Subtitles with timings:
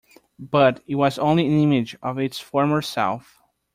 [0.39, 3.39] But it was only an image of its former self.